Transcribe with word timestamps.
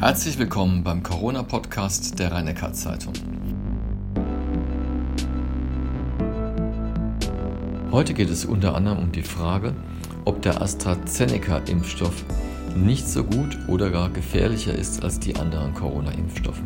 Herzlich 0.00 0.38
willkommen 0.38 0.84
beim 0.84 1.02
Corona-Podcast 1.02 2.20
der 2.20 2.30
rhein 2.30 2.54
zeitung 2.72 3.12
Heute 7.90 8.14
geht 8.14 8.30
es 8.30 8.44
unter 8.44 8.76
anderem 8.76 8.98
um 8.98 9.10
die 9.10 9.24
Frage, 9.24 9.74
ob 10.24 10.40
der 10.40 10.62
AstraZeneca-Impfstoff 10.62 12.24
nicht 12.76 13.08
so 13.08 13.24
gut 13.24 13.58
oder 13.66 13.90
gar 13.90 14.10
gefährlicher 14.10 14.72
ist 14.72 15.02
als 15.02 15.18
die 15.18 15.34
anderen 15.34 15.74
Corona-Impfstoffe. 15.74 16.62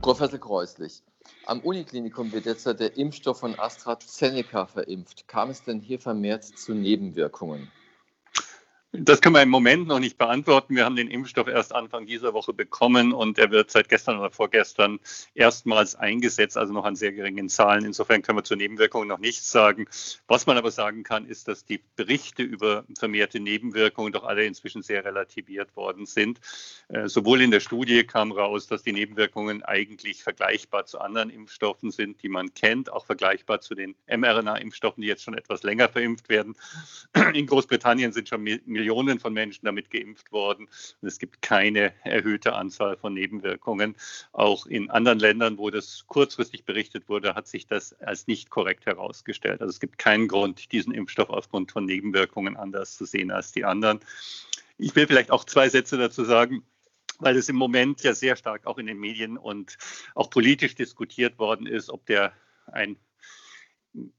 Professor 0.00 0.38
Kreuslich, 0.38 1.02
am 1.42 1.60
Uniklinikum 1.60 2.32
wird 2.32 2.46
derzeit 2.46 2.80
der 2.80 2.96
Impfstoff 2.96 3.40
von 3.40 3.58
AstraZeneca 3.58 4.66
verimpft. 4.66 5.28
Kam 5.28 5.50
es 5.50 5.62
denn 5.62 5.80
hier 5.80 5.98
vermehrt 6.00 6.44
zu 6.44 6.74
Nebenwirkungen? 6.74 7.72
Das 8.96 9.20
können 9.20 9.34
wir 9.34 9.42
im 9.42 9.48
Moment 9.48 9.88
noch 9.88 9.98
nicht 9.98 10.18
beantworten. 10.18 10.76
Wir 10.76 10.84
haben 10.84 10.94
den 10.94 11.10
Impfstoff 11.10 11.48
erst 11.48 11.74
Anfang 11.74 12.06
dieser 12.06 12.32
Woche 12.32 12.52
bekommen 12.52 13.12
und 13.12 13.40
er 13.40 13.50
wird 13.50 13.68
seit 13.68 13.88
gestern 13.88 14.20
oder 14.20 14.30
vorgestern 14.30 15.00
erstmals 15.34 15.96
eingesetzt, 15.96 16.56
also 16.56 16.72
noch 16.72 16.84
an 16.84 16.94
sehr 16.94 17.10
geringen 17.10 17.48
Zahlen. 17.48 17.84
Insofern 17.84 18.22
können 18.22 18.38
wir 18.38 18.44
zur 18.44 18.56
Nebenwirkungen 18.56 19.08
noch 19.08 19.18
nichts 19.18 19.50
sagen. 19.50 19.86
Was 20.28 20.46
man 20.46 20.56
aber 20.58 20.70
sagen 20.70 21.02
kann, 21.02 21.26
ist, 21.26 21.48
dass 21.48 21.64
die 21.64 21.80
Berichte 21.96 22.44
über 22.44 22.84
vermehrte 22.96 23.40
Nebenwirkungen 23.40 24.12
doch 24.12 24.22
alle 24.22 24.44
inzwischen 24.44 24.82
sehr 24.82 25.04
relativiert 25.04 25.74
worden 25.74 26.06
sind. 26.06 26.38
Äh, 26.86 27.08
sowohl 27.08 27.42
in 27.42 27.50
der 27.50 27.58
Studie 27.58 28.04
kam 28.04 28.30
raus, 28.30 28.68
dass 28.68 28.84
die 28.84 28.92
Nebenwirkungen 28.92 29.64
eigentlich 29.64 30.22
vergleichbar 30.22 30.86
zu 30.86 31.00
anderen 31.00 31.30
Impfstoffen 31.30 31.90
sind, 31.90 32.22
die 32.22 32.28
man 32.28 32.54
kennt, 32.54 32.92
auch 32.92 33.06
vergleichbar 33.06 33.60
zu 33.60 33.74
den 33.74 33.96
mRNA-Impfstoffen, 34.06 35.00
die 35.00 35.08
jetzt 35.08 35.24
schon 35.24 35.34
etwas 35.36 35.64
länger 35.64 35.88
verimpft 35.88 36.28
werden. 36.28 36.54
In 37.34 37.48
Großbritannien 37.48 38.12
sind 38.12 38.28
schon 38.28 38.44
Millionen 38.44 38.83
Millionen 38.84 39.18
von 39.18 39.32
Menschen 39.32 39.64
damit 39.64 39.90
geimpft 39.90 40.30
worden. 40.30 40.68
Und 41.00 41.08
es 41.08 41.18
gibt 41.18 41.40
keine 41.40 41.94
erhöhte 42.04 42.54
Anzahl 42.54 42.98
von 42.98 43.14
Nebenwirkungen. 43.14 43.96
Auch 44.32 44.66
in 44.66 44.90
anderen 44.90 45.18
Ländern, 45.18 45.56
wo 45.56 45.70
das 45.70 46.04
kurzfristig 46.06 46.66
berichtet 46.66 47.08
wurde, 47.08 47.34
hat 47.34 47.48
sich 47.48 47.66
das 47.66 47.98
als 48.00 48.26
nicht 48.26 48.50
korrekt 48.50 48.84
herausgestellt. 48.84 49.62
Also 49.62 49.70
es 49.70 49.80
gibt 49.80 49.96
keinen 49.96 50.28
Grund, 50.28 50.70
diesen 50.70 50.92
Impfstoff 50.92 51.30
aufgrund 51.30 51.72
von 51.72 51.86
Nebenwirkungen 51.86 52.58
anders 52.58 52.94
zu 52.98 53.06
sehen 53.06 53.30
als 53.30 53.52
die 53.52 53.64
anderen. 53.64 54.00
Ich 54.76 54.94
will 54.94 55.06
vielleicht 55.06 55.30
auch 55.30 55.44
zwei 55.44 55.68
Sätze 55.70 55.96
dazu 55.96 56.24
sagen 56.24 56.62
weil 57.20 57.36
es 57.36 57.48
im 57.48 57.54
Moment 57.54 58.02
ja 58.02 58.12
sehr 58.12 58.34
stark 58.34 58.66
auch 58.66 58.76
in 58.76 58.86
den 58.86 58.98
Medien 58.98 59.38
und 59.38 59.78
auch 60.16 60.30
politisch 60.30 60.74
diskutiert 60.74 61.38
worden 61.38 61.64
ist, 61.64 61.88
ob 61.88 62.04
der 62.06 62.32
ein 62.66 62.96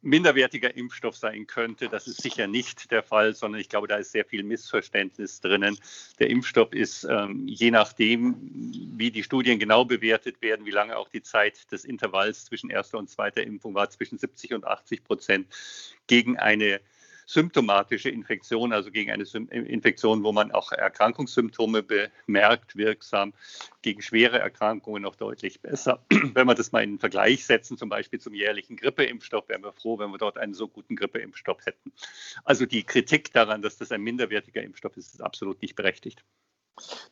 minderwertiger 0.01 0.75
Impfstoff 0.75 1.17
sein 1.17 1.47
könnte. 1.47 1.89
Das 1.89 2.07
ist 2.07 2.21
sicher 2.21 2.47
nicht 2.47 2.91
der 2.91 3.03
Fall, 3.03 3.35
sondern 3.35 3.59
ich 3.59 3.69
glaube, 3.69 3.87
da 3.87 3.97
ist 3.97 4.11
sehr 4.11 4.25
viel 4.25 4.43
Missverständnis 4.43 5.41
drinnen. 5.41 5.77
Der 6.19 6.29
Impfstoff 6.29 6.71
ist 6.71 7.05
ähm, 7.09 7.47
je 7.47 7.71
nachdem, 7.71 8.35
wie 8.97 9.11
die 9.11 9.23
Studien 9.23 9.59
genau 9.59 9.83
bewertet 9.83 10.41
werden, 10.41 10.65
wie 10.65 10.71
lange 10.71 10.95
auch 10.97 11.09
die 11.09 11.21
Zeit 11.21 11.71
des 11.71 11.83
Intervalls 11.83 12.45
zwischen 12.45 12.69
erster 12.69 12.97
und 12.97 13.09
zweiter 13.09 13.43
Impfung 13.43 13.73
war, 13.73 13.89
zwischen 13.89 14.17
70 14.17 14.53
und 14.53 14.65
80 14.65 15.03
Prozent 15.03 15.47
gegen 16.07 16.37
eine 16.37 16.79
symptomatische 17.25 18.09
Infektion, 18.09 18.73
also 18.73 18.91
gegen 18.91 19.11
eine 19.11 19.23
Infektion, 19.49 20.23
wo 20.23 20.31
man 20.31 20.51
auch 20.51 20.71
Erkrankungssymptome 20.71 21.83
bemerkt, 21.83 22.75
wirksam, 22.75 23.33
gegen 23.81 24.01
schwere 24.01 24.39
Erkrankungen 24.39 25.03
noch 25.03 25.15
deutlich 25.15 25.61
besser. 25.61 25.99
Wenn 26.09 26.47
wir 26.47 26.55
das 26.55 26.71
mal 26.71 26.83
in 26.83 26.93
den 26.93 26.99
Vergleich 26.99 27.45
setzen, 27.45 27.77
zum 27.77 27.89
Beispiel 27.89 28.19
zum 28.19 28.33
jährlichen 28.33 28.77
Grippeimpfstoff, 28.77 29.49
wären 29.49 29.63
wir 29.63 29.73
froh, 29.73 29.97
wenn 29.99 30.11
wir 30.11 30.17
dort 30.17 30.37
einen 30.37 30.53
so 30.53 30.67
guten 30.67 30.95
Grippeimpfstoff 30.95 31.65
hätten. 31.65 31.91
Also 32.43 32.65
die 32.65 32.83
Kritik 32.83 33.31
daran, 33.33 33.61
dass 33.61 33.77
das 33.77 33.91
ein 33.91 34.01
minderwertiger 34.01 34.61
Impfstoff 34.61 34.97
ist, 34.97 35.13
ist 35.13 35.21
absolut 35.21 35.61
nicht 35.61 35.75
berechtigt. 35.75 36.23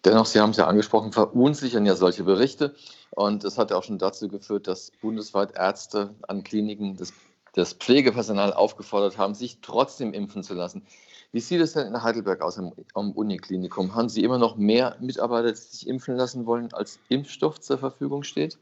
Dennoch, 0.03 0.25
Sie 0.25 0.39
haben 0.39 0.49
es 0.49 0.57
ja 0.57 0.67
angesprochen, 0.67 1.13
verunsichern 1.13 1.85
ja 1.85 1.95
solche 1.95 2.23
Berichte. 2.23 2.75
Und 3.11 3.43
es 3.43 3.57
hat 3.57 3.71
ja 3.71 3.77
auch 3.77 3.83
schon 3.83 3.97
dazu 3.97 4.27
geführt, 4.27 4.67
dass 4.67 4.91
bundesweit 5.01 5.55
Ärzte 5.55 6.15
an 6.27 6.43
Kliniken 6.43 6.97
das 6.97 7.13
das 7.53 7.73
Pflegepersonal 7.73 8.53
aufgefordert 8.53 9.17
haben, 9.17 9.35
sich 9.35 9.59
trotzdem 9.61 10.13
impfen 10.13 10.43
zu 10.43 10.53
lassen. 10.53 10.85
Wie 11.31 11.39
sieht 11.39 11.61
es 11.61 11.73
denn 11.73 11.87
in 11.87 12.03
Heidelberg 12.03 12.41
aus 12.41 12.59
am, 12.59 13.11
Uniklinikum? 13.11 13.95
Haben 13.95 14.09
Sie 14.09 14.23
immer 14.23 14.37
noch 14.37 14.55
mehr 14.55 14.97
Mitarbeiter, 14.99 15.51
die 15.51 15.57
sich 15.57 15.87
impfen 15.87 16.15
lassen 16.15 16.45
wollen, 16.45 16.71
als 16.73 16.99
Impfstoff 17.09 17.59
zur 17.59 17.79
Verfügung 17.79 18.23
steht? 18.23 18.59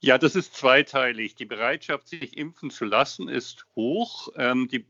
Ja, 0.00 0.18
das 0.18 0.36
ist 0.36 0.54
zweiteilig. 0.54 1.34
Die 1.34 1.46
Bereitschaft, 1.46 2.08
sich 2.08 2.36
impfen 2.36 2.70
zu 2.70 2.84
lassen, 2.84 3.28
ist 3.28 3.66
hoch. 3.74 4.28
Ähm, 4.36 4.68
die, 4.68 4.84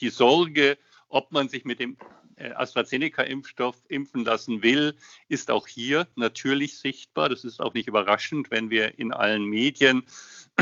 die 0.00 0.10
Sorge, 0.10 0.76
ob 1.08 1.30
man 1.30 1.48
sich 1.48 1.64
mit 1.64 1.78
dem 1.78 1.96
äh, 2.34 2.50
AstraZeneca-Impfstoff 2.50 3.76
impfen 3.88 4.24
lassen 4.24 4.62
will, 4.64 4.96
ist 5.28 5.50
auch 5.50 5.68
hier 5.68 6.08
natürlich 6.16 6.78
sichtbar. 6.78 7.28
Das 7.28 7.44
ist 7.44 7.60
auch 7.60 7.74
nicht 7.74 7.86
überraschend, 7.86 8.50
wenn 8.50 8.70
wir 8.70 8.98
in 8.98 9.12
allen 9.12 9.44
Medien 9.44 10.04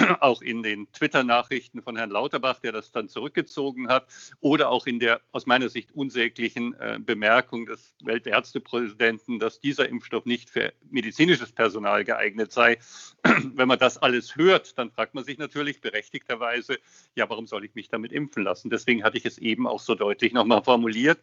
auch 0.21 0.43
in 0.43 0.63
den 0.63 0.91
Twitter-Nachrichten 0.93 1.83
von 1.83 1.97
Herrn 1.97 2.11
Lauterbach, 2.11 2.61
der 2.61 2.73
das 2.73 2.93
dann 2.93 3.09
zurückgezogen 3.09 3.89
hat, 3.89 4.07
oder 4.41 4.71
auch 4.71 4.87
in 4.87 4.99
der 4.99 5.21
aus 5.33 5.47
meiner 5.47 5.69
Sicht 5.69 5.93
unsäglichen 5.93 6.75
äh, 6.75 6.99
Bemerkung 7.01 7.67
des 7.67 7.95
Weltärztepräsidenten, 8.03 9.39
dass 9.39 9.61
dieser 9.61 9.89
Impfstoff 9.89 10.25
nicht 10.25 10.51
für 10.51 10.73
medizinisches 10.91 11.53
Personal 11.53 12.05
geeignet 12.05 12.53
sei. 12.53 12.79
Wenn 13.55 13.69
man 13.69 13.79
das 13.79 13.99
alles 13.99 14.37
hört, 14.37 14.79
dann 14.79 14.91
fragt 14.91 15.15
man 15.15 15.25
sich 15.25 15.39
natürlich 15.39 15.81
berechtigterweise, 15.81 16.79
ja, 17.15 17.29
warum 17.29 17.47
soll 17.47 17.65
ich 17.65 17.75
mich 17.75 17.89
damit 17.89 18.13
impfen 18.13 18.45
lassen? 18.45 18.71
Deswegen 18.71 19.05
hatte 19.05 19.19
ich 19.19 19.27
es 19.27 19.39
eben 19.39 19.67
auch 19.67 19.81
so 19.81 19.95
deutlich 19.95 20.33
nochmal 20.33 20.63
formuliert. 20.63 21.21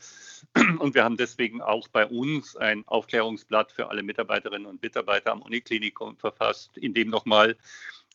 Und 0.79 0.93
wir 0.93 1.03
haben 1.03 1.17
deswegen 1.17 1.61
auch 1.61 1.87
bei 1.87 2.05
uns 2.05 2.55
ein 2.55 2.83
Aufklärungsblatt 2.87 3.71
für 3.71 3.89
alle 3.89 4.03
Mitarbeiterinnen 4.03 4.67
und 4.67 4.81
Mitarbeiter 4.81 5.31
am 5.31 5.41
Uniklinikum 5.41 6.17
verfasst, 6.17 6.77
in 6.77 6.93
dem 6.93 7.09
nochmal 7.09 7.57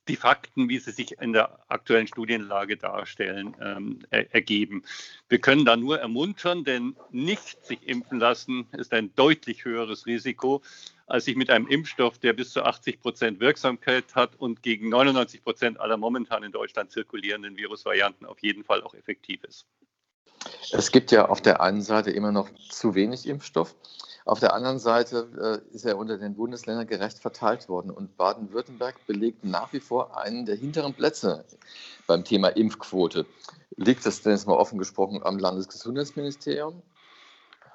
die 0.08 0.16
Fakten, 0.16 0.68
wie 0.68 0.78
sie 0.78 0.90
sich 0.90 1.20
in 1.20 1.32
der 1.32 1.58
aktuellen 1.68 2.06
Studienlage 2.06 2.76
darstellen, 2.76 3.56
ähm, 3.60 4.00
er 4.10 4.34
ergeben. 4.34 4.82
Wir 5.28 5.38
können 5.38 5.64
da 5.64 5.76
nur 5.76 6.00
ermuntern, 6.00 6.64
denn 6.64 6.96
nicht 7.10 7.64
sich 7.64 7.86
impfen 7.86 8.18
lassen 8.18 8.66
ist 8.72 8.92
ein 8.92 9.14
deutlich 9.14 9.64
höheres 9.64 10.06
Risiko, 10.06 10.62
als 11.06 11.26
sich 11.26 11.36
mit 11.36 11.50
einem 11.50 11.68
Impfstoff, 11.68 12.18
der 12.18 12.32
bis 12.32 12.50
zu 12.50 12.64
80 12.64 13.00
Prozent 13.00 13.40
Wirksamkeit 13.40 14.14
hat 14.14 14.34
und 14.36 14.62
gegen 14.62 14.88
99 14.88 15.44
Prozent 15.44 15.78
aller 15.78 15.96
momentan 15.96 16.42
in 16.42 16.52
Deutschland 16.52 16.90
zirkulierenden 16.90 17.56
Virusvarianten 17.56 18.26
auf 18.26 18.40
jeden 18.40 18.64
Fall 18.64 18.82
auch 18.82 18.94
effektiv 18.94 19.44
ist. 19.44 19.66
Es 20.72 20.90
gibt 20.90 21.12
ja 21.12 21.28
auf 21.28 21.40
der 21.40 21.60
einen 21.60 21.82
Seite 21.82 22.10
immer 22.10 22.32
noch 22.32 22.50
zu 22.54 22.94
wenig 22.94 23.26
Impfstoff. 23.26 23.76
Auf 24.24 24.38
der 24.38 24.54
anderen 24.54 24.78
Seite 24.78 25.62
äh, 25.72 25.74
ist 25.74 25.84
er 25.84 25.98
unter 25.98 26.16
den 26.16 26.34
Bundesländern 26.34 26.86
gerecht 26.86 27.18
verteilt 27.18 27.68
worden. 27.68 27.90
Und 27.90 28.16
Baden-Württemberg 28.16 29.06
belegt 29.06 29.44
nach 29.44 29.72
wie 29.72 29.80
vor 29.80 30.18
einen 30.18 30.46
der 30.46 30.56
hinteren 30.56 30.94
Plätze 30.94 31.44
beim 32.06 32.24
Thema 32.24 32.48
Impfquote. 32.48 33.26
Liegt 33.76 34.06
das 34.06 34.22
denn 34.22 34.32
jetzt 34.32 34.46
mal 34.46 34.56
offen 34.56 34.78
gesprochen 34.78 35.22
am 35.22 35.38
Landesgesundheitsministerium? 35.38 36.82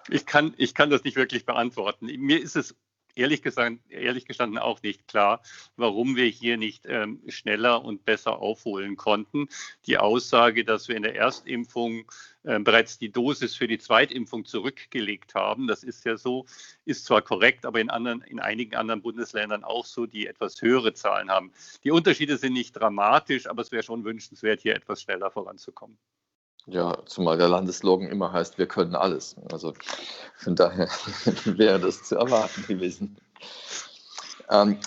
Ich 0.09 0.25
kann, 0.25 0.53
ich 0.57 0.73
kann 0.73 0.89
das 0.89 1.03
nicht 1.03 1.17
wirklich 1.17 1.45
beantworten. 1.45 2.05
Mir 2.05 2.41
ist 2.41 2.55
es 2.55 2.75
ehrlich, 3.17 3.41
gesagt, 3.41 3.77
ehrlich 3.89 4.25
gestanden 4.25 4.57
auch 4.59 4.81
nicht 4.81 5.07
klar, 5.07 5.41
warum 5.75 6.15
wir 6.15 6.25
hier 6.25 6.57
nicht 6.57 6.85
ähm, 6.87 7.21
schneller 7.27 7.83
und 7.83 8.05
besser 8.05 8.39
aufholen 8.39 8.95
konnten. 8.95 9.47
Die 9.85 9.97
Aussage, 9.97 10.63
dass 10.63 10.87
wir 10.87 10.95
in 10.95 11.03
der 11.03 11.15
Erstimpfung 11.15 12.11
äh, 12.43 12.59
bereits 12.59 12.97
die 12.97 13.11
Dosis 13.11 13.55
für 13.55 13.67
die 13.67 13.79
Zweitimpfung 13.79 14.45
zurückgelegt 14.45 15.35
haben, 15.35 15.67
das 15.67 15.83
ist 15.83 16.05
ja 16.05 16.17
so, 16.17 16.45
ist 16.85 17.05
zwar 17.05 17.21
korrekt, 17.21 17.65
aber 17.65 17.79
in, 17.81 17.89
anderen, 17.89 18.21
in 18.21 18.39
einigen 18.39 18.75
anderen 18.75 19.01
Bundesländern 19.01 19.63
auch 19.63 19.85
so, 19.85 20.05
die 20.05 20.27
etwas 20.27 20.61
höhere 20.61 20.93
Zahlen 20.93 21.29
haben. 21.29 21.51
Die 21.83 21.91
Unterschiede 21.91 22.37
sind 22.37 22.53
nicht 22.53 22.73
dramatisch, 22.73 23.47
aber 23.47 23.61
es 23.61 23.71
wäre 23.71 23.83
schon 23.83 24.03
wünschenswert, 24.05 24.61
hier 24.61 24.75
etwas 24.75 25.01
schneller 25.01 25.31
voranzukommen. 25.31 25.97
Ja, 26.67 26.97
zumal 27.05 27.37
der 27.37 27.47
Landeslogan 27.47 28.09
immer 28.09 28.33
heißt, 28.33 28.57
wir 28.57 28.67
können 28.67 28.93
alles. 28.93 29.35
Also 29.51 29.73
von 30.35 30.55
daher 30.55 30.87
wäre 31.45 31.79
das 31.79 32.03
zu 32.03 32.15
erwarten 32.15 32.65
gewesen. 32.67 33.17
Ähm, 34.49 34.77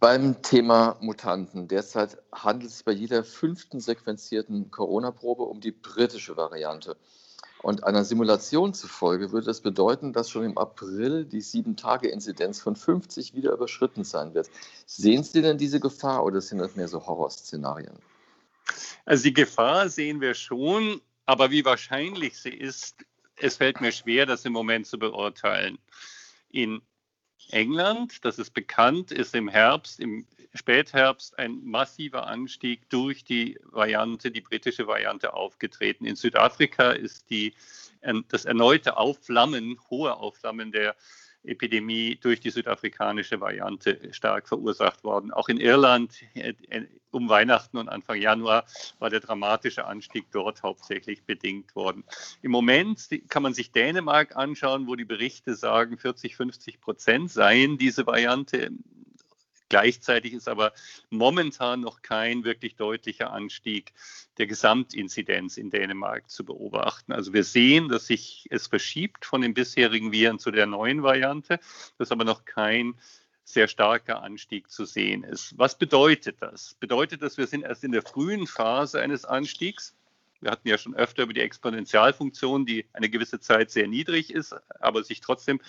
beim 0.00 0.42
Thema 0.42 0.96
Mutanten. 1.00 1.68
Derzeit 1.68 2.18
handelt 2.32 2.72
es 2.72 2.82
bei 2.82 2.92
jeder 2.92 3.24
fünften 3.24 3.80
sequenzierten 3.80 4.70
Corona-Probe 4.70 5.44
um 5.44 5.60
die 5.60 5.70
britische 5.70 6.36
Variante. 6.36 6.96
Und 7.62 7.84
einer 7.84 8.04
Simulation 8.04 8.74
zufolge 8.74 9.32
würde 9.32 9.46
das 9.46 9.60
bedeuten, 9.60 10.12
dass 10.12 10.30
schon 10.30 10.44
im 10.44 10.58
April 10.58 11.24
die 11.24 11.40
Sieben-Tage-Inzidenz 11.40 12.60
von 12.60 12.76
50 12.76 13.34
wieder 13.34 13.52
überschritten 13.52 14.04
sein 14.04 14.34
wird. 14.34 14.48
Sehen 14.86 15.24
Sie 15.24 15.42
denn 15.42 15.58
diese 15.58 15.80
Gefahr 15.80 16.24
oder 16.24 16.40
sind 16.40 16.58
das 16.58 16.76
mehr 16.76 16.88
so 16.88 17.06
Horrorszenarien? 17.06 17.98
Also 19.06 19.24
die 19.24 19.34
Gefahr 19.34 19.88
sehen 19.88 20.20
wir 20.20 20.34
schon, 20.34 21.00
aber 21.28 21.50
wie 21.50 21.66
wahrscheinlich 21.66 22.38
sie 22.38 22.48
ist, 22.48 23.04
es 23.36 23.58
fällt 23.58 23.82
mir 23.82 23.92
schwer, 23.92 24.24
das 24.24 24.46
im 24.46 24.54
Moment 24.54 24.86
zu 24.86 24.98
beurteilen. 24.98 25.78
In 26.48 26.80
England, 27.50 28.24
das 28.24 28.38
ist 28.38 28.54
bekannt, 28.54 29.12
ist 29.12 29.34
im 29.34 29.46
Herbst, 29.46 30.00
im 30.00 30.26
Spätherbst 30.54 31.38
ein 31.38 31.62
massiver 31.62 32.26
Anstieg 32.26 32.88
durch 32.88 33.24
die 33.24 33.58
Variante, 33.64 34.30
die 34.30 34.40
britische 34.40 34.86
Variante 34.86 35.34
aufgetreten. 35.34 36.06
In 36.06 36.16
Südafrika 36.16 36.92
ist 36.92 37.28
die, 37.28 37.52
das 38.28 38.46
erneute 38.46 38.96
Aufflammen, 38.96 39.78
hohe 39.90 40.16
Aufflammen 40.16 40.72
der 40.72 40.96
Epidemie 41.48 42.16
durch 42.20 42.40
die 42.40 42.50
südafrikanische 42.50 43.40
Variante 43.40 43.98
stark 44.12 44.48
verursacht 44.48 45.04
worden. 45.04 45.32
Auch 45.32 45.48
in 45.48 45.58
Irland 45.58 46.14
äh, 46.34 46.54
um 47.10 47.28
Weihnachten 47.28 47.78
und 47.78 47.88
Anfang 47.88 48.20
Januar 48.20 48.64
war 48.98 49.10
der 49.10 49.20
dramatische 49.20 49.86
Anstieg 49.86 50.26
dort 50.30 50.62
hauptsächlich 50.62 51.24
bedingt 51.24 51.74
worden. 51.74 52.04
Im 52.42 52.50
Moment 52.50 53.08
kann 53.28 53.42
man 53.42 53.54
sich 53.54 53.72
Dänemark 53.72 54.36
anschauen, 54.36 54.86
wo 54.86 54.94
die 54.94 55.04
Berichte 55.04 55.54
sagen, 55.54 55.98
40, 55.98 56.36
50 56.36 56.80
Prozent 56.80 57.30
seien 57.30 57.78
diese 57.78 58.06
Variante 58.06 58.70
Gleichzeitig 59.68 60.32
ist 60.32 60.48
aber 60.48 60.72
momentan 61.10 61.80
noch 61.80 62.00
kein 62.02 62.44
wirklich 62.44 62.76
deutlicher 62.76 63.32
Anstieg 63.32 63.92
der 64.38 64.46
Gesamtinzidenz 64.46 65.56
in 65.58 65.70
Dänemark 65.70 66.30
zu 66.30 66.44
beobachten. 66.44 67.12
Also 67.12 67.32
wir 67.32 67.44
sehen, 67.44 67.88
dass 67.88 68.06
sich 68.06 68.46
es 68.50 68.66
verschiebt 68.66 69.26
von 69.26 69.42
den 69.42 69.54
bisherigen 69.54 70.10
Viren 70.12 70.38
zu 70.38 70.50
der 70.50 70.66
neuen 70.66 71.02
Variante, 71.02 71.60
dass 71.98 72.12
aber 72.12 72.24
noch 72.24 72.44
kein 72.44 72.94
sehr 73.44 73.68
starker 73.68 74.22
Anstieg 74.22 74.70
zu 74.70 74.84
sehen 74.84 75.24
ist. 75.24 75.56
Was 75.56 75.76
bedeutet 75.76 76.36
das? 76.40 76.74
Bedeutet 76.74 77.22
das, 77.22 77.38
wir 77.38 77.46
sind 77.46 77.62
erst 77.62 77.82
in 77.82 77.92
der 77.92 78.02
frühen 78.02 78.46
Phase 78.46 79.00
eines 79.00 79.24
Anstiegs? 79.24 79.94
Wir 80.40 80.50
hatten 80.50 80.68
ja 80.68 80.78
schon 80.78 80.94
öfter 80.94 81.24
über 81.24 81.32
die 81.32 81.40
Exponentialfunktion, 81.40 82.64
die 82.64 82.86
eine 82.92 83.08
gewisse 83.08 83.40
Zeit 83.40 83.70
sehr 83.70 83.88
niedrig 83.88 84.32
ist, 84.32 84.54
aber 84.80 85.02
sich 85.02 85.20
trotzdem 85.20 85.60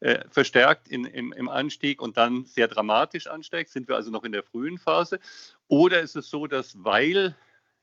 äh, 0.00 0.24
verstärkt 0.30 0.88
in, 0.88 1.04
im, 1.04 1.32
im 1.32 1.48
Anstieg 1.48 2.00
und 2.00 2.16
dann 2.16 2.46
sehr 2.46 2.68
dramatisch 2.68 3.26
ansteigt. 3.26 3.70
Sind 3.70 3.88
wir 3.88 3.96
also 3.96 4.10
noch 4.10 4.24
in 4.24 4.32
der 4.32 4.42
frühen 4.42 4.78
Phase? 4.78 5.20
Oder 5.68 6.00
ist 6.00 6.16
es 6.16 6.30
so, 6.30 6.46
dass 6.46 6.82
weil 6.82 7.36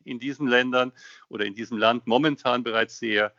in 0.06 0.19
diesen 0.19 0.47
Ländern 0.47 0.91
oder 1.30 1.45
in 1.45 1.56
diesem 1.56 1.77
Land 1.77 2.07
momentan 2.07 2.63
bereits 2.63 2.97
sehr 3.00 3.33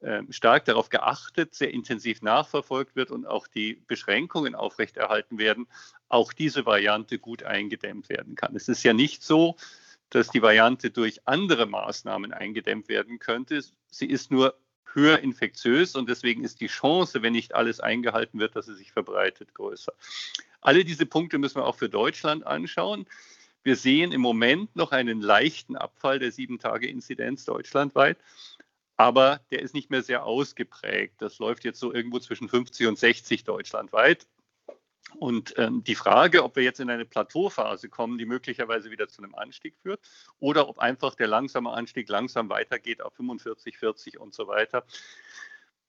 äh, 0.00 0.22
stark 0.30 0.64
darauf 0.64 0.88
geachtet, 0.88 1.54
sehr 1.54 1.72
intensiv 1.72 2.22
nachverfolgt 2.22 2.96
wird 2.96 3.10
und 3.10 3.26
auch 3.26 3.46
die 3.46 3.82
Beschränkungen 3.86 4.54
aufrechterhalten 4.54 5.38
werden, 5.38 5.66
auch 6.08 6.32
diese 6.32 6.66
Variante 6.66 7.18
gut 7.18 7.42
eingedämmt 7.42 8.08
werden 8.08 8.36
kann. 8.36 8.56
Es 8.56 8.68
ist 8.68 8.82
ja 8.84 8.92
nicht 8.92 9.22
so, 9.22 9.56
dass 10.10 10.30
die 10.30 10.42
Variante 10.42 10.90
durch 10.90 11.26
andere 11.26 11.66
Maßnahmen 11.66 12.32
eingedämmt 12.32 12.88
werden 12.88 13.18
könnte. 13.18 13.62
Sie 13.90 14.06
ist 14.06 14.30
nur 14.30 14.58
höher 14.94 15.18
infektiös 15.18 15.94
und 15.94 16.08
deswegen 16.08 16.44
ist 16.44 16.60
die 16.60 16.66
Chance, 16.66 17.22
wenn 17.22 17.32
nicht 17.32 17.54
alles 17.54 17.80
eingehalten 17.80 18.40
wird, 18.40 18.56
dass 18.56 18.66
sie 18.66 18.74
sich 18.74 18.92
verbreitet, 18.92 19.54
größer. 19.54 19.92
Alle 20.60 20.84
diese 20.84 21.06
Punkte 21.06 21.38
müssen 21.38 21.56
wir 21.56 21.66
auch 21.66 21.76
für 21.76 21.88
Deutschland 21.88 22.46
anschauen. 22.46 23.06
Wir 23.62 23.76
sehen 23.76 24.12
im 24.12 24.20
Moment 24.20 24.74
noch 24.76 24.92
einen 24.92 25.20
leichten 25.20 25.76
Abfall 25.76 26.18
der 26.18 26.32
Sieben-Tage-Inzidenz 26.32 27.44
deutschlandweit, 27.44 28.16
aber 28.96 29.40
der 29.50 29.60
ist 29.60 29.74
nicht 29.74 29.90
mehr 29.90 30.02
sehr 30.02 30.24
ausgeprägt. 30.24 31.16
Das 31.18 31.38
läuft 31.38 31.64
jetzt 31.64 31.78
so 31.78 31.92
irgendwo 31.92 32.18
zwischen 32.18 32.48
50 32.48 32.86
und 32.86 32.98
60 32.98 33.44
deutschlandweit. 33.44 34.26
Und 35.16 35.54
ähm, 35.56 35.82
die 35.84 35.94
Frage, 35.94 36.44
ob 36.44 36.56
wir 36.56 36.62
jetzt 36.62 36.80
in 36.80 36.90
eine 36.90 37.04
Plateauphase 37.04 37.88
kommen, 37.88 38.18
die 38.18 38.26
möglicherweise 38.26 38.90
wieder 38.90 39.08
zu 39.08 39.22
einem 39.22 39.34
Anstieg 39.34 39.76
führt, 39.82 40.00
oder 40.38 40.68
ob 40.68 40.78
einfach 40.78 41.14
der 41.14 41.28
langsame 41.28 41.70
Anstieg 41.70 42.08
langsam 42.08 42.48
weitergeht 42.48 43.02
auf 43.02 43.14
45, 43.14 43.78
40 43.78 44.20
und 44.20 44.34
so 44.34 44.46
weiter. 44.46 44.84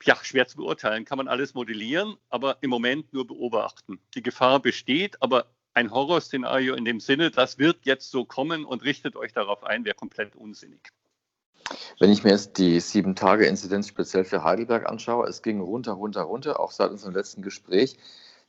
Ja, 0.03 0.17
schwer 0.21 0.47
zu 0.47 0.57
beurteilen, 0.57 1.03
kann 1.03 1.17
man 1.17 1.27
alles 1.27 1.53
modellieren, 1.53 2.15
aber 2.29 2.57
im 2.61 2.69
Moment 2.69 3.11
nur 3.11 3.27
beobachten. 3.27 3.99
Die 4.15 4.23
Gefahr 4.23 4.61
besteht, 4.61 5.21
aber 5.21 5.47
ein 5.73 5.91
Horrorszenario 5.91 6.75
in 6.75 6.85
dem 6.85 6.99
Sinne, 6.99 7.31
das 7.31 7.57
wird 7.57 7.85
jetzt 7.85 8.09
so 8.09 8.25
kommen 8.25 8.65
und 8.65 8.83
richtet 8.83 9.15
euch 9.15 9.33
darauf 9.33 9.63
ein, 9.63 9.85
wäre 9.85 9.95
komplett 9.95 10.35
unsinnig. 10.35 10.89
Wenn 11.99 12.11
ich 12.11 12.23
mir 12.23 12.31
jetzt 12.31 12.57
die 12.57 12.79
Sieben-Tage-Inzidenz 12.79 13.87
speziell 13.87 14.23
für 14.23 14.43
Heidelberg 14.43 14.87
anschaue, 14.87 15.27
es 15.27 15.41
ging 15.41 15.59
runter, 15.59 15.93
runter, 15.93 16.21
runter, 16.21 16.59
auch 16.59 16.71
seit 16.71 16.89
unserem 16.91 17.13
letzten 17.13 17.41
Gespräch. 17.41 17.97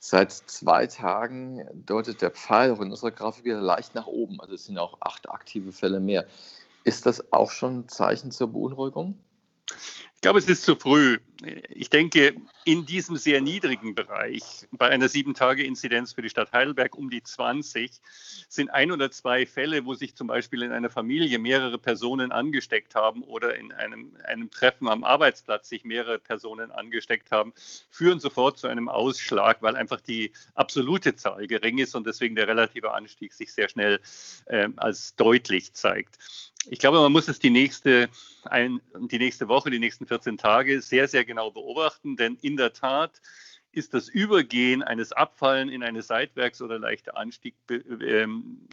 Seit 0.02 0.32
zwei 0.32 0.86
Tagen 0.86 1.66
deutet 1.86 2.22
der 2.22 2.30
Pfeil 2.30 2.72
auch 2.72 2.80
in 2.80 2.90
unserer 2.90 3.10
Grafik 3.10 3.44
wieder 3.44 3.60
leicht 3.60 3.94
nach 3.94 4.06
oben. 4.06 4.40
Also 4.40 4.54
es 4.54 4.64
sind 4.64 4.78
auch 4.78 4.96
acht 5.00 5.28
aktive 5.28 5.72
Fälle 5.72 6.00
mehr. 6.00 6.26
Ist 6.84 7.04
das 7.04 7.34
auch 7.34 7.50
schon 7.50 7.80
ein 7.80 7.88
Zeichen 7.88 8.30
zur 8.30 8.50
Beunruhigung? 8.50 9.18
Ich 10.14 10.22
glaube, 10.22 10.38
es 10.38 10.48
ist 10.48 10.64
zu 10.64 10.74
früh. 10.74 11.18
Ich 11.70 11.88
denke, 11.88 12.34
in 12.64 12.84
diesem 12.84 13.16
sehr 13.16 13.40
niedrigen 13.40 13.94
Bereich, 13.94 14.42
bei 14.72 14.88
einer 14.88 15.08
Sieben-Tage-Inzidenz 15.08 16.12
für 16.12 16.20
die 16.20 16.28
Stadt 16.28 16.52
Heidelberg 16.52 16.94
um 16.96 17.08
die 17.08 17.22
20, 17.22 17.92
sind 18.48 18.68
ein 18.68 18.92
oder 18.92 19.10
zwei 19.10 19.46
Fälle, 19.46 19.86
wo 19.86 19.94
sich 19.94 20.14
zum 20.14 20.26
Beispiel 20.26 20.62
in 20.62 20.72
einer 20.72 20.90
Familie 20.90 21.38
mehrere 21.38 21.78
Personen 21.78 22.30
angesteckt 22.30 22.94
haben 22.94 23.22
oder 23.22 23.56
in 23.56 23.72
einem, 23.72 24.16
einem 24.24 24.50
Treffen 24.50 24.88
am 24.88 25.02
Arbeitsplatz 25.02 25.70
sich 25.70 25.84
mehrere 25.84 26.18
Personen 26.18 26.70
angesteckt 26.70 27.30
haben, 27.30 27.54
führen 27.90 28.20
sofort 28.20 28.58
zu 28.58 28.66
einem 28.66 28.90
Ausschlag, 28.90 29.62
weil 29.62 29.76
einfach 29.76 30.00
die 30.00 30.32
absolute 30.54 31.16
Zahl 31.16 31.46
gering 31.46 31.78
ist 31.78 31.94
und 31.94 32.06
deswegen 32.06 32.34
der 32.34 32.48
relative 32.48 32.92
Anstieg 32.92 33.32
sich 33.32 33.52
sehr 33.52 33.68
schnell 33.70 34.00
äh, 34.46 34.68
als 34.76 35.16
deutlich 35.16 35.72
zeigt. 35.72 36.18
Ich 36.68 36.78
glaube, 36.78 36.98
man 36.98 37.12
muss 37.12 37.28
es 37.28 37.38
die 37.38 37.50
nächste, 37.50 38.08
ein, 38.44 38.80
die 38.94 39.18
nächste 39.18 39.48
Woche, 39.48 39.70
die 39.70 39.78
nächsten 39.78 40.06
14 40.06 40.36
Tage 40.36 40.82
sehr, 40.82 41.08
sehr 41.08 41.24
genau 41.24 41.50
beobachten, 41.50 42.16
denn 42.16 42.36
in 42.42 42.56
der 42.56 42.72
Tat 42.72 43.20
ist 43.72 43.94
das 43.94 44.08
Übergehen 44.08 44.82
eines 44.82 45.12
Abfallen 45.12 45.68
in 45.68 45.82
eine 45.82 46.02
Seitwärts- 46.02 46.60
oder 46.60 46.78
leichter 46.78 47.16
Anstieg 47.16 47.54
ähm, 47.70 48.68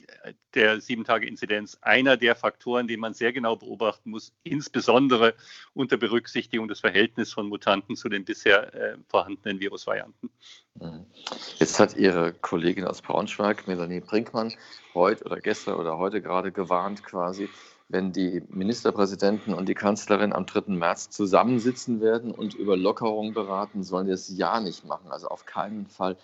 der 0.55 0.81
Sieben-Tage-Inzidenz 0.81 1.77
einer 1.81 2.17
der 2.17 2.35
Faktoren, 2.35 2.87
den 2.87 2.99
man 2.99 3.13
sehr 3.13 3.31
genau 3.31 3.55
beobachten 3.55 4.09
muss, 4.09 4.33
insbesondere 4.43 5.35
unter 5.73 5.97
Berücksichtigung 5.97 6.67
des 6.67 6.79
Verhältnisses 6.79 7.33
von 7.33 7.47
Mutanten 7.47 7.95
zu 7.95 8.09
den 8.09 8.25
bisher 8.25 8.73
äh, 8.73 8.97
vorhandenen 9.07 9.59
Virusvarianten. 9.59 10.31
Mhm. 10.75 11.05
Jetzt 11.59 11.79
hat 11.79 11.95
Ihre 11.95 12.33
Kollegin 12.33 12.85
aus 12.85 13.01
Braunschweig, 13.01 13.67
Melanie 13.67 13.99
Brinkmann, 13.99 14.53
heute 14.95 15.25
oder 15.25 15.39
gestern 15.39 15.75
oder 15.75 15.97
heute 15.99 16.21
gerade 16.21 16.51
gewarnt 16.51 17.03
quasi, 17.03 17.49
wenn 17.89 18.11
die 18.11 18.43
Ministerpräsidenten 18.49 19.53
und 19.53 19.69
die 19.69 19.73
Kanzlerin 19.73 20.33
am 20.33 20.45
3. 20.45 20.73
März 20.73 21.09
zusammensitzen 21.09 22.01
werden 22.01 22.31
und 22.31 22.53
über 22.53 22.75
Lockerungen 22.75 23.33
beraten, 23.33 23.83
sollen 23.83 24.05
die 24.05 24.11
das 24.11 24.29
ja 24.29 24.59
nicht 24.59 24.85
machen. 24.85 25.11
Also 25.11 25.29
auf 25.29 25.45
keinen 25.45 25.87
Fall. 25.87 26.17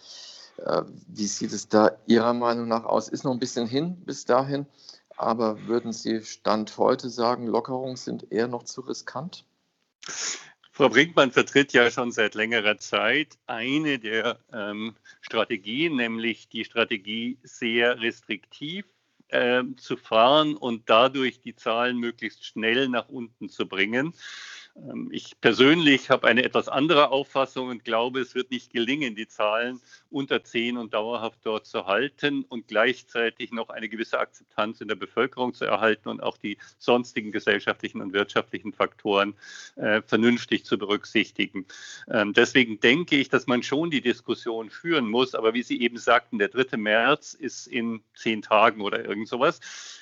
Äh, 0.57 0.83
wie 1.07 1.25
sieht 1.25 1.53
es 1.53 1.69
da 1.69 1.91
Ihrer 2.05 2.33
Meinung 2.33 2.67
nach 2.67 2.83
aus? 2.83 3.07
Ist 3.07 3.23
noch 3.23 3.31
ein 3.31 3.39
bisschen 3.39 3.67
hin 3.67 3.95
bis 4.05 4.25
dahin, 4.25 4.65
aber 5.15 5.67
würden 5.67 5.93
Sie 5.93 6.21
Stand 6.23 6.77
heute 6.77 7.09
sagen, 7.09 7.47
Lockerungen 7.47 7.95
sind 7.95 8.31
eher 8.31 8.47
noch 8.47 8.63
zu 8.63 8.81
riskant? 8.81 9.45
Frau 10.75 10.89
Brinkmann 10.89 11.31
vertritt 11.31 11.71
ja 11.71 11.89
schon 11.91 12.11
seit 12.11 12.33
längerer 12.33 12.77
Zeit 12.79 13.37
eine 13.45 13.99
der 13.99 14.39
ähm, 14.51 14.95
Strategien, 15.21 15.95
nämlich 15.95 16.49
die 16.49 16.65
Strategie 16.65 17.37
sehr 17.43 18.01
restriktiv 18.01 18.85
äh, 19.33 19.63
zu 19.77 19.97
fahren 19.97 20.55
und 20.55 20.89
dadurch 20.89 21.41
die 21.41 21.55
Zahlen 21.55 21.97
möglichst 21.97 22.45
schnell 22.45 22.87
nach 22.87 23.09
unten 23.09 23.49
zu 23.49 23.67
bringen. 23.67 24.13
Ähm, 24.75 25.09
ich 25.11 25.39
persönlich 25.39 26.09
habe 26.09 26.27
eine 26.27 26.43
etwas 26.43 26.67
andere 26.67 27.11
Auffassung 27.11 27.69
und 27.69 27.83
glaube, 27.83 28.19
es 28.19 28.35
wird 28.35 28.51
nicht 28.51 28.71
gelingen, 28.71 29.15
die 29.15 29.27
Zahlen 29.27 29.81
unter 30.09 30.43
10 30.43 30.77
und 30.77 30.93
dauerhaft 30.93 31.39
dort 31.43 31.65
zu 31.65 31.85
halten 31.85 32.43
und 32.43 32.67
gleichzeitig 32.67 33.51
noch 33.51 33.69
eine 33.69 33.89
gewisse 33.89 34.19
Akzeptanz 34.19 34.81
in 34.81 34.87
der 34.87 34.95
Bevölkerung 34.95 35.53
zu 35.53 35.65
erhalten 35.65 36.09
und 36.09 36.21
auch 36.21 36.37
die 36.37 36.57
sonstigen 36.77 37.31
gesellschaftlichen 37.31 38.01
und 38.01 38.13
wirtschaftlichen 38.13 38.73
Faktoren 38.73 39.35
äh, 39.75 40.01
vernünftig 40.01 40.65
zu 40.65 40.77
berücksichtigen. 40.77 41.65
Ähm, 42.09 42.33
deswegen 42.33 42.79
denke 42.79 43.15
ich, 43.15 43.29
dass 43.29 43.47
man 43.47 43.63
schon 43.63 43.91
die 43.91 44.01
Diskussion 44.01 44.69
führen 44.69 45.07
muss. 45.07 45.35
Aber 45.35 45.53
wie 45.53 45.63
Sie 45.63 45.81
eben 45.81 45.97
sagten, 45.97 46.39
der 46.39 46.49
3. 46.49 46.77
März 46.77 47.33
ist 47.33 47.67
in 47.67 48.03
zehn 48.15 48.41
Tagen 48.41 48.81
oder 48.81 49.05
irgend 49.05 49.27
sowas. 49.27 49.59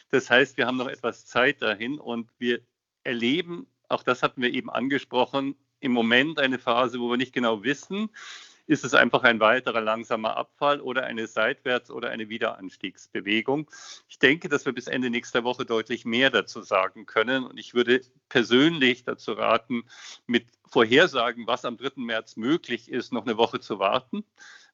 Das 0.10 0.30
heißt, 0.30 0.58
wir 0.58 0.68
haben 0.68 0.78
noch 0.78 0.88
etwas 0.88 1.26
Zeit 1.26 1.62
dahin 1.62 2.00
und 2.00 2.30
wir 2.38 2.60
erleben 3.04 3.68
auch 3.92 4.04
das 4.04 4.24
hatten 4.24 4.42
wir 4.42 4.54
eben 4.54 4.70
angesprochen, 4.70 5.56
im 5.80 5.92
Moment 5.92 6.40
eine 6.40 6.60
Phase, 6.60 7.00
wo 7.00 7.10
wir 7.10 7.18
nicht 7.18 7.34
genau 7.34 7.64
wissen, 7.64 8.10
ist 8.68 8.86
es 8.86 8.94
einfach 8.94 9.24
ein 9.24 9.40
weiterer 9.40 9.82
langsamer 9.82 10.38
Abfall 10.38 10.80
oder 10.80 11.04
eine 11.04 11.28
Seitwärts- 11.28 11.92
oder 11.92 12.10
eine 12.10 12.30
Wiederanstiegsbewegung. 12.30 13.70
Ich 14.08 14.20
denke, 14.20 14.48
dass 14.48 14.66
wir 14.66 14.74
bis 14.74 14.88
Ende 14.88 15.10
nächster 15.10 15.44
Woche 15.44 15.66
deutlich 15.66 16.06
mehr 16.06 16.30
dazu 16.30 16.62
sagen 16.62 17.06
können. 17.06 17.44
Und 17.44 17.58
ich 17.58 17.74
würde 17.74 18.02
persönlich 18.30 19.04
dazu 19.04 19.34
raten, 19.34 19.84
mit 20.28 20.46
Vorhersagen, 20.70 21.48
was 21.48 21.66
am 21.66 21.78
3. 21.78 21.94
März 21.98 22.38
möglich 22.38 22.90
ist, 22.90 23.12
noch 23.12 23.26
eine 23.26 23.38
Woche 23.38 23.60
zu 23.60 23.80
warten, 23.80 24.24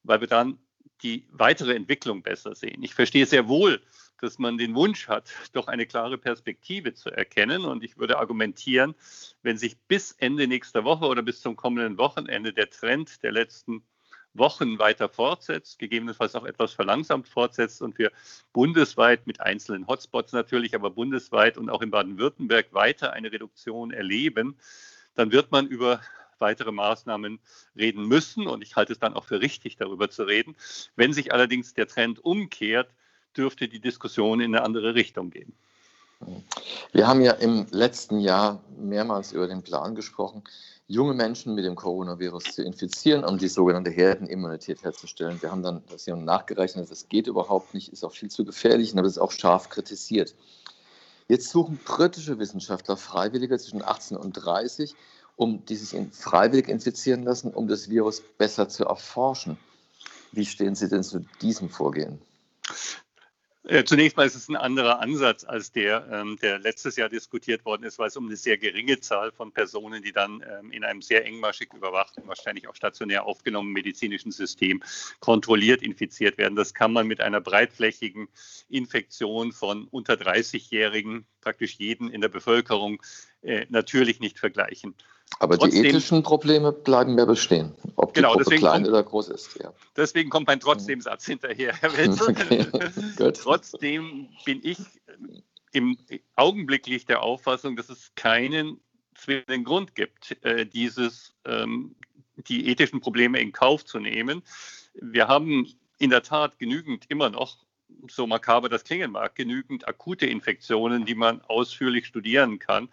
weil 0.03 0.21
wir 0.21 0.27
dann 0.27 0.59
die 1.01 1.27
weitere 1.31 1.73
Entwicklung 1.73 2.21
besser 2.21 2.55
sehen. 2.55 2.83
Ich 2.83 2.93
verstehe 2.93 3.25
sehr 3.25 3.47
wohl, 3.47 3.81
dass 4.21 4.39
man 4.39 4.57
den 4.57 4.75
Wunsch 4.75 5.07
hat, 5.07 5.31
doch 5.53 5.67
eine 5.67 5.85
klare 5.85 6.17
Perspektive 6.17 6.93
zu 6.93 7.09
erkennen. 7.09 7.65
Und 7.65 7.83
ich 7.83 7.97
würde 7.97 8.17
argumentieren, 8.17 8.95
wenn 9.41 9.57
sich 9.57 9.77
bis 9.87 10.11
Ende 10.13 10.47
nächster 10.47 10.83
Woche 10.83 11.05
oder 11.05 11.21
bis 11.21 11.41
zum 11.41 11.55
kommenden 11.55 11.97
Wochenende 11.97 12.53
der 12.53 12.69
Trend 12.69 13.23
der 13.23 13.31
letzten 13.31 13.83
Wochen 14.33 14.77
weiter 14.79 15.09
fortsetzt, 15.09 15.79
gegebenenfalls 15.79 16.35
auch 16.35 16.45
etwas 16.45 16.73
verlangsamt 16.73 17.27
fortsetzt 17.27 17.81
und 17.81 17.97
wir 17.97 18.11
bundesweit 18.53 19.25
mit 19.25 19.41
einzelnen 19.41 19.87
Hotspots 19.87 20.31
natürlich, 20.33 20.75
aber 20.75 20.91
bundesweit 20.91 21.57
und 21.57 21.69
auch 21.69 21.81
in 21.81 21.91
Baden-Württemberg 21.91 22.73
weiter 22.73 23.13
eine 23.13 23.31
Reduktion 23.31 23.91
erleben, 23.91 24.57
dann 25.15 25.31
wird 25.31 25.51
man 25.51 25.67
über 25.67 26.01
weitere 26.39 26.71
Maßnahmen 26.71 27.39
reden 27.75 28.07
müssen 28.07 28.47
und 28.47 28.61
ich 28.61 28.75
halte 28.75 28.93
es 28.93 28.99
dann 28.99 29.15
auch 29.15 29.25
für 29.25 29.41
richtig, 29.41 29.77
darüber 29.77 30.09
zu 30.09 30.23
reden. 30.23 30.55
Wenn 30.95 31.13
sich 31.13 31.33
allerdings 31.33 31.73
der 31.73 31.87
Trend 31.87 32.23
umkehrt, 32.23 32.89
dürfte 33.37 33.67
die 33.67 33.79
Diskussion 33.79 34.41
in 34.41 34.55
eine 34.55 34.63
andere 34.63 34.95
Richtung 34.95 35.29
gehen. 35.29 35.53
Wir 36.91 37.07
haben 37.07 37.21
ja 37.21 37.33
im 37.33 37.67
letzten 37.69 38.19
Jahr 38.19 38.63
mehrmals 38.77 39.33
über 39.33 39.47
den 39.47 39.61
Plan 39.61 39.93
gesprochen, 39.93 40.43
junge 40.87 41.13
Menschen 41.13 41.53
mit 41.53 41.65
dem 41.65 41.75
Coronavirus 41.75 42.43
zu 42.55 42.63
infizieren, 42.63 43.23
um 43.23 43.37
die 43.37 43.49
sogenannte 43.49 43.91
Herdenimmunität 43.91 44.83
herzustellen. 44.83 45.41
Wir 45.41 45.51
haben 45.51 45.61
dann 45.61 45.83
das 45.91 46.05
hier 46.05 46.15
nachgerechnet, 46.15 46.89
das 46.89 47.09
geht 47.09 47.27
überhaupt 47.27 47.73
nicht, 47.73 47.91
ist 47.91 48.03
auch 48.03 48.13
viel 48.13 48.29
zu 48.29 48.45
gefährlich 48.45 48.93
und 48.93 49.03
das 49.03 49.13
ist 49.13 49.17
auch 49.17 49.31
scharf 49.31 49.69
kritisiert. 49.69 50.33
Jetzt 51.27 51.49
suchen 51.49 51.77
britische 51.83 52.39
Wissenschaftler 52.39 52.95
Freiwillige 52.95 53.57
zwischen 53.59 53.83
18 53.83 54.15
und 54.15 54.33
30, 54.33 54.95
um 55.35 55.65
die 55.65 55.75
sich 55.75 55.99
freiwillig 56.13 56.69
infizieren 56.69 57.23
lassen, 57.23 57.53
um 57.53 57.67
das 57.67 57.89
Virus 57.89 58.21
besser 58.37 58.69
zu 58.69 58.85
erforschen. 58.85 59.57
Wie 60.31 60.45
stehen 60.45 60.75
Sie 60.75 60.87
denn 60.87 61.03
zu 61.03 61.25
diesem 61.41 61.69
Vorgehen? 61.69 62.19
Äh, 63.69 63.83
zunächst 63.83 64.15
mal 64.15 64.25
ist 64.25 64.35
es 64.35 64.47
ein 64.47 64.55
anderer 64.55 65.01
Ansatz 65.01 65.43
als 65.43 65.73
der, 65.73 66.07
ähm, 66.09 66.37
der 66.41 66.57
letztes 66.57 66.95
Jahr 66.95 67.09
diskutiert 67.09 67.65
worden 67.65 67.83
ist, 67.83 67.99
weil 67.99 68.07
es 68.07 68.15
um 68.15 68.27
eine 68.27 68.37
sehr 68.37 68.57
geringe 68.57 69.01
Zahl 69.01 69.33
von 69.33 69.51
Personen, 69.51 70.01
die 70.01 70.13
dann 70.13 70.41
ähm, 70.41 70.71
in 70.71 70.85
einem 70.85 71.01
sehr 71.01 71.25
engmaschig 71.25 71.73
überwachten, 71.73 72.25
wahrscheinlich 72.27 72.69
auch 72.69 72.75
stationär 72.75 73.25
aufgenommenen 73.25 73.73
medizinischen 73.73 74.31
System 74.31 74.81
kontrolliert 75.19 75.81
infiziert 75.81 76.37
werden. 76.37 76.55
Das 76.55 76.73
kann 76.73 76.93
man 76.93 77.07
mit 77.07 77.19
einer 77.19 77.41
breitflächigen 77.41 78.29
Infektion 78.69 79.51
von 79.51 79.89
unter 79.91 80.13
30-Jährigen, 80.13 81.25
praktisch 81.41 81.73
jeden 81.73 82.09
in 82.09 82.21
der 82.21 82.29
Bevölkerung, 82.29 83.03
äh, 83.41 83.65
natürlich 83.67 84.21
nicht 84.21 84.39
vergleichen. 84.39 84.95
Aber 85.39 85.57
trotzdem, 85.57 85.83
die 85.83 85.89
ethischen 85.89 86.23
Probleme 86.23 86.71
bleiben 86.71 87.17
ja 87.17 87.25
bestehen, 87.25 87.73
ob 87.95 88.13
die 88.13 88.21
genau, 88.21 88.33
Gruppe 88.33 88.55
klein 88.55 88.83
kommt, 88.83 88.87
oder 88.87 89.03
groß 89.03 89.29
ist. 89.29 89.59
Ja. 89.61 89.73
Deswegen 89.95 90.29
kommt 90.29 90.47
mein 90.47 90.59
Trotzdem-Satz 90.59 91.25
hinterher, 91.25 91.73
Herr 91.81 91.95
Welzel. 91.95 92.29
Okay. 92.29 93.31
trotzdem 93.33 94.29
bin 94.45 94.61
ich 94.63 94.77
im 95.73 95.97
augenblicklich 96.35 97.05
der 97.05 97.21
Auffassung, 97.21 97.75
dass 97.75 97.89
es 97.89 98.11
keinen 98.15 98.79
zwingenden 99.15 99.63
Grund 99.63 99.95
gibt, 99.95 100.43
äh, 100.43 100.65
dieses, 100.65 101.35
ähm, 101.45 101.95
die 102.35 102.67
ethischen 102.67 103.01
Probleme 103.01 103.39
in 103.39 103.51
Kauf 103.51 103.85
zu 103.85 103.99
nehmen. 103.99 104.43
Wir 104.93 105.27
haben 105.27 105.67
in 105.99 106.09
der 106.09 106.23
Tat 106.23 106.57
genügend 106.59 107.05
immer 107.09 107.29
noch 107.29 107.57
so 108.09 108.27
makaber 108.27 108.69
das 108.69 108.83
klingen 108.83 109.11
mag, 109.11 109.35
genügend 109.35 109.87
akute 109.87 110.25
Infektionen, 110.25 111.05
die 111.05 111.15
man 111.15 111.41
ausführlich 111.41 112.05
studieren 112.05 112.59
kann. 112.59 112.89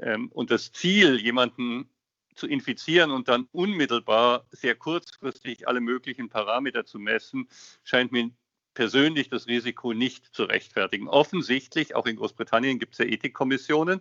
Ähm, 0.00 0.28
und 0.32 0.50
das 0.50 0.72
Ziel, 0.72 1.20
jemanden 1.20 1.88
zu 2.34 2.46
infizieren 2.46 3.10
und 3.10 3.28
dann 3.28 3.48
unmittelbar 3.52 4.46
sehr 4.50 4.74
kurzfristig 4.74 5.66
alle 5.66 5.80
möglichen 5.80 6.28
Parameter 6.28 6.84
zu 6.84 6.98
messen, 6.98 7.48
scheint 7.82 8.12
mir 8.12 8.30
persönlich 8.74 9.28
das 9.28 9.48
Risiko 9.48 9.92
nicht 9.92 10.26
zu 10.32 10.44
rechtfertigen. 10.44 11.08
Offensichtlich, 11.08 11.96
auch 11.96 12.06
in 12.06 12.16
Großbritannien 12.16 12.78
gibt 12.78 12.92
es 12.92 12.98
ja 12.98 13.06
Ethikkommissionen, 13.06 14.00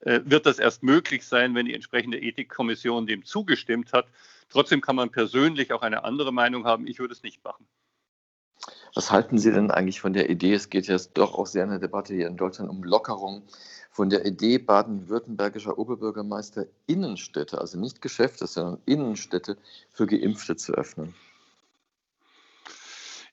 äh, 0.00 0.20
wird 0.24 0.44
das 0.44 0.58
erst 0.58 0.82
möglich 0.82 1.24
sein, 1.26 1.54
wenn 1.54 1.64
die 1.64 1.74
entsprechende 1.74 2.20
Ethikkommission 2.20 3.06
dem 3.06 3.24
zugestimmt 3.24 3.94
hat. 3.94 4.06
Trotzdem 4.50 4.82
kann 4.82 4.96
man 4.96 5.10
persönlich 5.10 5.72
auch 5.72 5.80
eine 5.80 6.04
andere 6.04 6.32
Meinung 6.32 6.66
haben. 6.66 6.86
Ich 6.86 6.98
würde 6.98 7.14
es 7.14 7.22
nicht 7.22 7.42
machen. 7.42 7.66
Was 8.94 9.10
halten 9.10 9.38
Sie 9.38 9.50
denn 9.50 9.70
eigentlich 9.70 10.00
von 10.00 10.12
der 10.12 10.28
Idee? 10.28 10.52
Es 10.52 10.68
geht 10.68 10.86
ja 10.86 10.98
doch 11.14 11.34
auch 11.38 11.46
sehr 11.46 11.64
in 11.64 11.70
der 11.70 11.78
Debatte 11.78 12.14
hier 12.14 12.26
in 12.26 12.36
Deutschland 12.36 12.68
um 12.68 12.84
Lockerung 12.84 13.44
von 13.92 14.08
der 14.08 14.24
Idee 14.24 14.56
baden-württembergischer 14.58 15.78
Oberbürgermeister 15.78 16.66
Innenstädte, 16.86 17.60
also 17.60 17.78
nicht 17.78 18.00
Geschäfte, 18.00 18.46
sondern 18.46 18.80
Innenstädte 18.86 19.58
für 19.90 20.06
Geimpfte 20.06 20.56
zu 20.56 20.72
öffnen. 20.72 21.14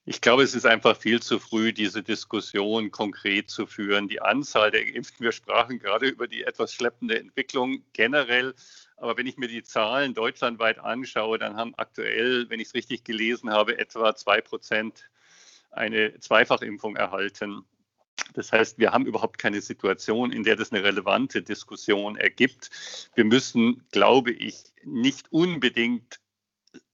Ich 0.06 0.22
glaube, 0.22 0.44
es 0.44 0.56
ist 0.56 0.66
einfach 0.66 0.98
viel 0.98 1.22
zu 1.22 1.40
früh, 1.40 1.72
diese 1.72 2.04
Diskussion 2.04 2.92
konkret 2.92 3.50
zu 3.50 3.68
führen. 3.68 4.08
Die 4.10 4.22
Anzahl 4.22 4.72
der 4.72 4.84
Geimpften, 4.84 5.24
wir 5.24 5.32
sprachen 5.32 5.80
gerade 5.80 6.08
über 6.08 6.28
die 6.28 6.44
etwas 6.44 6.74
schleppende 6.74 7.18
Entwicklung 7.20 7.84
generell. 7.94 8.54
Aber 8.98 9.16
wenn 9.18 9.28
ich 9.28 9.38
mir 9.38 9.48
die 9.48 9.64
Zahlen 9.64 10.14
deutschlandweit 10.14 10.80
anschaue, 10.80 11.38
dann 11.38 11.56
haben 11.56 11.74
aktuell, 11.78 12.50
wenn 12.50 12.60
ich 12.60 12.70
es 12.70 12.74
richtig 12.74 13.06
gelesen 13.06 13.52
habe, 13.52 13.78
etwa 13.78 14.14
zwei 14.16 14.42
Prozent 14.42 15.10
eine 15.72 16.20
Zweifachimpfung 16.20 16.96
erhalten. 16.96 17.64
Das 18.34 18.52
heißt, 18.52 18.78
wir 18.78 18.92
haben 18.92 19.06
überhaupt 19.06 19.38
keine 19.38 19.62
Situation, 19.62 20.32
in 20.32 20.44
der 20.44 20.56
das 20.56 20.72
eine 20.72 20.84
relevante 20.84 21.42
Diskussion 21.42 22.16
ergibt. 22.16 22.70
Wir 23.16 23.26
müssen, 23.26 23.84
glaube 23.92 24.32
ich, 24.32 24.64
nicht 24.84 25.32
unbedingt 25.32 26.20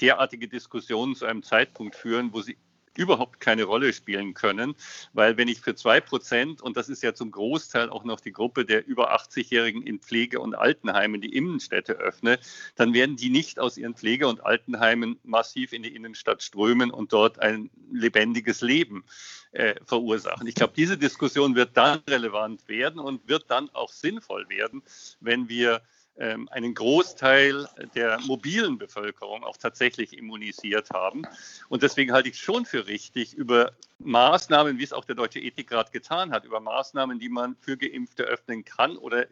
derartige 0.01 0.48
Diskussionen 0.48 1.15
zu 1.15 1.25
einem 1.25 1.44
Zeitpunkt 1.44 1.96
führen, 1.96 2.34
wo 2.34 2.42
sie 2.42 2.58
überhaupt 2.98 3.40
keine 3.40 3.64
Rolle 3.64 3.94
spielen 3.94 4.34
können, 4.34 4.75
weil 5.14 5.38
wenn 5.38 5.48
ich 5.48 5.62
für 5.62 5.75
zwei 5.75 6.02
Prozent, 6.02 6.62
und 6.62 6.78
das 6.78 6.90
ist 6.90 7.04
ja 7.04 7.14
zum 7.14 7.32
Großteil 7.32 7.90
auch 7.90 8.04
noch 8.04 8.20
die 8.20 8.32
Gruppe 8.32 8.66
der 8.66 8.86
über 8.86 9.16
80-Jährigen 9.16 9.82
in 9.84 10.00
Pflege- 10.00 10.40
und 10.40 10.56
Altenheimen 10.56 11.22
die 11.22 11.36
Innenstädte 11.36 11.94
öffne, 11.94 12.40
dann 12.75 12.94
werden 12.94 13.16
die 13.16 13.30
nicht 13.30 13.60
aus 13.60 13.78
ihren 13.78 13.96
Pflege- 13.96 14.28
und 14.28 14.46
Altenheimen 14.46 15.20
massiv 15.24 15.74
in 15.74 15.84
die 15.84 15.96
Innenstadt 15.96 16.44
strömen 16.44 16.92
und 16.92 17.14
dort 17.14 17.40
ein 17.40 17.70
lebendiges 17.92 18.62
Leben 18.62 19.04
äh, 19.52 19.75
verursachen. 19.86 20.48
Ich 20.48 20.56
glaube, 20.56 20.74
diese 20.75 20.98
Diskussion 20.98 21.56
wird 21.56 21.78
dann 21.78 22.02
relevant 22.10 22.68
werden 22.68 23.00
und 23.00 23.28
wird 23.28 23.46
dann 23.50 23.70
auch 23.72 23.92
sinnvoll 23.92 24.50
werden, 24.50 24.84
wenn 25.20 25.50
wir 25.50 25.82
einen 26.17 26.74
Großteil 26.74 27.67
der 27.93 28.19
mobilen 28.22 28.77
Bevölkerung 28.77 29.43
auch 29.43 29.57
tatsächlich 29.57 30.17
immunisiert 30.17 30.89
haben. 30.91 31.24
Und 31.67 31.84
deswegen 31.84 32.13
halte 32.13 32.29
ich 32.29 32.39
schon 32.39 32.65
für 32.65 32.88
richtig, 32.88 33.34
über 33.34 33.74
Maßnahmen, 34.00 34.77
wie 34.77 34.84
es 34.84 34.93
auch 34.93 35.05
der 35.05 35.15
Deutsche 35.15 35.39
Ethikrat 35.39 35.91
getan 35.91 36.31
hat, 36.31 36.45
über 36.45 36.60
Maßnahmen, 36.60 37.19
die 37.19 37.29
man 37.29 37.55
für 37.60 37.75
Geimpfte 37.75 38.24
öffnen 38.24 38.63
kann 38.63 38.98
oder 38.98 39.25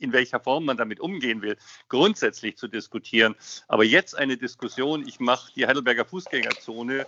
in 0.00 0.12
welcher 0.12 0.40
Form 0.40 0.64
man 0.64 0.76
damit 0.76 0.98
umgehen 1.00 1.42
will, 1.42 1.56
grundsätzlich 1.88 2.56
zu 2.56 2.68
diskutieren. 2.68 3.34
Aber 3.68 3.84
jetzt 3.84 4.16
eine 4.16 4.36
Diskussion, 4.36 5.06
ich 5.06 5.20
mache 5.20 5.52
die 5.54 5.66
Heidelberger 5.66 6.04
Fußgängerzone 6.04 7.06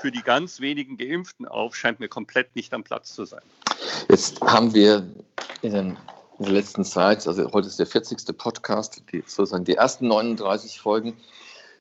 für 0.00 0.10
die 0.10 0.22
ganz 0.22 0.60
wenigen 0.60 0.96
Geimpften 0.96 1.46
auf, 1.46 1.76
scheint 1.76 2.00
mir 2.00 2.08
komplett 2.08 2.56
nicht 2.56 2.72
am 2.72 2.82
Platz 2.82 3.14
zu 3.14 3.24
sein. 3.26 3.42
Jetzt 4.08 4.40
haben 4.40 4.72
wir 4.74 5.06
in 5.60 5.72
den 5.72 5.96
in 6.38 6.44
der 6.44 6.54
letzten 6.54 6.84
Zeit, 6.84 7.26
also 7.26 7.52
heute 7.52 7.68
ist 7.68 7.78
der 7.78 7.86
40. 7.86 8.36
Podcast, 8.36 9.02
die, 9.12 9.22
sozusagen 9.26 9.64
die 9.64 9.76
ersten 9.76 10.08
39 10.08 10.80
Folgen, 10.80 11.16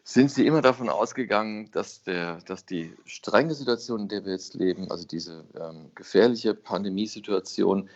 sind 0.03 0.31
Sie 0.31 0.45
immer 0.45 0.61
davon 0.61 0.89
ausgegangen, 0.89 1.69
dass, 1.71 2.03
der, 2.03 2.41
dass 2.41 2.65
die 2.65 2.93
strenge 3.05 3.53
Situation, 3.53 4.01
in 4.01 4.07
der 4.07 4.25
wir 4.25 4.33
jetzt 4.33 4.53
leben, 4.55 4.89
also 4.89 5.05
diese 5.05 5.45
ähm, 5.55 5.91
gefährliche 5.95 6.53
Pandemiesituation, 6.53 7.89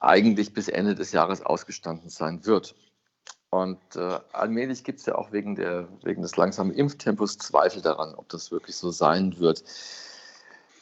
eigentlich 0.00 0.52
bis 0.52 0.68
Ende 0.68 0.94
des 0.94 1.12
Jahres 1.12 1.42
ausgestanden 1.42 2.10
sein 2.10 2.44
wird. 2.44 2.74
Und 3.50 3.78
äh, 3.94 4.18
allmählich 4.32 4.82
gibt 4.82 5.00
es 5.00 5.06
ja 5.06 5.14
auch 5.14 5.30
wegen, 5.30 5.54
der, 5.54 5.86
wegen 6.02 6.22
des 6.22 6.36
langsamen 6.36 6.72
Impftempos 6.74 7.38
Zweifel 7.38 7.82
daran, 7.82 8.14
ob 8.14 8.28
das 8.28 8.50
wirklich 8.50 8.76
so 8.76 8.90
sein 8.90 9.38
wird. 9.38 9.62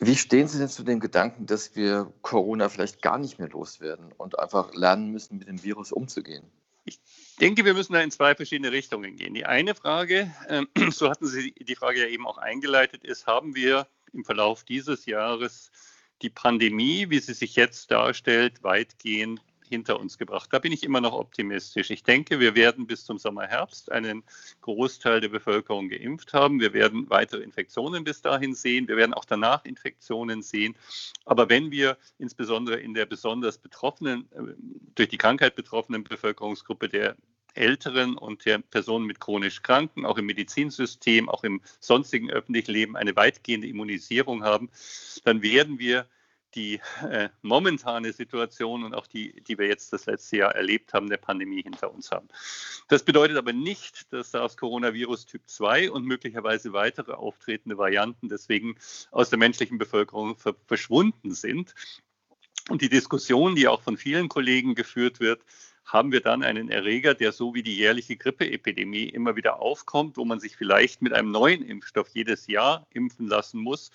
Wie 0.02 0.16
stehen 0.16 0.48
Sie 0.48 0.58
denn 0.58 0.68
zu 0.68 0.82
dem 0.82 0.98
Gedanken, 0.98 1.44
dass 1.44 1.76
wir 1.76 2.10
Corona 2.22 2.70
vielleicht 2.70 3.02
gar 3.02 3.18
nicht 3.18 3.38
mehr 3.38 3.50
loswerden 3.50 4.12
und 4.16 4.38
einfach 4.38 4.74
lernen 4.74 5.10
müssen, 5.10 5.38
mit 5.38 5.48
dem 5.48 5.62
Virus 5.62 5.92
umzugehen? 5.92 6.42
Ich 6.84 6.98
denke, 7.38 7.66
wir 7.66 7.74
müssen 7.74 7.92
da 7.92 8.00
in 8.00 8.10
zwei 8.10 8.34
verschiedene 8.34 8.72
Richtungen 8.72 9.16
gehen. 9.16 9.34
Die 9.34 9.44
eine 9.44 9.74
Frage, 9.74 10.30
äh, 10.48 10.64
so 10.90 11.10
hatten 11.10 11.26
Sie 11.26 11.52
die 11.52 11.76
Frage 11.76 12.00
ja 12.00 12.06
eben 12.06 12.26
auch 12.26 12.38
eingeleitet, 12.38 13.04
ist, 13.04 13.26
haben 13.26 13.54
wir 13.54 13.86
im 14.14 14.24
Verlauf 14.24 14.64
dieses 14.64 15.04
Jahres 15.04 15.70
die 16.22 16.30
Pandemie, 16.30 17.10
wie 17.10 17.18
sie 17.18 17.34
sich 17.34 17.56
jetzt 17.56 17.90
darstellt, 17.90 18.62
weitgehend 18.62 19.40
hinter 19.70 19.98
uns 19.98 20.18
gebracht. 20.18 20.52
Da 20.52 20.58
bin 20.58 20.72
ich 20.72 20.82
immer 20.82 21.00
noch 21.00 21.14
optimistisch. 21.14 21.90
Ich 21.90 22.02
denke, 22.02 22.40
wir 22.40 22.54
werden 22.54 22.86
bis 22.86 23.04
zum 23.04 23.18
Sommer, 23.18 23.46
Herbst 23.46 23.90
einen 23.90 24.22
Großteil 24.60 25.20
der 25.22 25.30
Bevölkerung 25.30 25.88
geimpft 25.88 26.34
haben. 26.34 26.60
Wir 26.60 26.74
werden 26.74 27.08
weitere 27.08 27.42
Infektionen 27.42 28.04
bis 28.04 28.20
dahin 28.20 28.54
sehen. 28.54 28.88
Wir 28.88 28.96
werden 28.96 29.14
auch 29.14 29.24
danach 29.24 29.64
Infektionen 29.64 30.42
sehen. 30.42 30.76
Aber 31.24 31.48
wenn 31.48 31.70
wir 31.70 31.96
insbesondere 32.18 32.78
in 32.78 32.92
der 32.92 33.06
besonders 33.06 33.56
betroffenen, 33.56 34.28
äh, 34.32 34.54
durch 34.94 35.08
die 35.08 35.18
Krankheit 35.18 35.54
betroffenen 35.54 36.04
Bevölkerungsgruppe 36.04 36.88
der 36.88 37.16
Älteren 37.54 38.16
und 38.16 38.44
der 38.44 38.58
Personen 38.58 39.06
mit 39.06 39.20
chronisch 39.20 39.62
Kranken, 39.62 40.04
auch 40.04 40.18
im 40.18 40.26
Medizinsystem, 40.26 41.28
auch 41.28 41.44
im 41.44 41.60
sonstigen 41.80 42.30
öffentlichen 42.30 42.72
Leben 42.72 42.96
eine 42.96 43.16
weitgehende 43.16 43.68
Immunisierung 43.68 44.44
haben, 44.44 44.70
dann 45.24 45.42
werden 45.42 45.78
wir 45.78 46.06
die 46.54 46.80
äh, 47.08 47.28
momentane 47.42 48.12
Situation 48.12 48.84
und 48.84 48.94
auch 48.94 49.06
die, 49.06 49.40
die 49.42 49.58
wir 49.58 49.66
jetzt 49.66 49.92
das 49.92 50.06
letzte 50.06 50.38
Jahr 50.38 50.54
erlebt 50.54 50.92
haben, 50.92 51.08
der 51.08 51.16
Pandemie 51.16 51.62
hinter 51.62 51.92
uns 51.92 52.10
haben. 52.10 52.28
Das 52.88 53.04
bedeutet 53.04 53.36
aber 53.36 53.52
nicht, 53.52 54.12
dass 54.12 54.30
das 54.30 54.56
Coronavirus 54.56 55.26
Typ 55.26 55.42
2 55.46 55.90
und 55.90 56.04
möglicherweise 56.04 56.72
weitere 56.72 57.12
auftretende 57.12 57.78
Varianten 57.78 58.28
deswegen 58.28 58.76
aus 59.10 59.30
der 59.30 59.38
menschlichen 59.38 59.78
Bevölkerung 59.78 60.36
ver 60.36 60.54
verschwunden 60.66 61.32
sind. 61.32 61.74
Und 62.68 62.82
die 62.82 62.88
Diskussion, 62.88 63.54
die 63.54 63.68
auch 63.68 63.82
von 63.82 63.96
vielen 63.96 64.28
Kollegen 64.28 64.74
geführt 64.74 65.20
wird, 65.20 65.42
haben 65.84 66.12
wir 66.12 66.20
dann 66.20 66.42
einen 66.44 66.70
Erreger, 66.70 67.14
der 67.14 67.32
so 67.32 67.54
wie 67.54 67.62
die 67.62 67.76
jährliche 67.76 68.16
Grippeepidemie 68.16 69.08
immer 69.08 69.34
wieder 69.34 69.60
aufkommt, 69.60 70.16
wo 70.16 70.24
man 70.24 70.38
sich 70.38 70.56
vielleicht 70.56 71.02
mit 71.02 71.12
einem 71.12 71.32
neuen 71.32 71.62
Impfstoff 71.62 72.08
jedes 72.10 72.46
Jahr 72.46 72.86
impfen 72.90 73.26
lassen 73.26 73.60
muss, 73.60 73.90